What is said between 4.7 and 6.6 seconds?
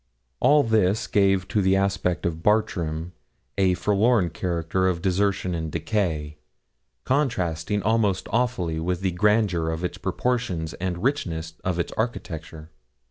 of desertion and decay,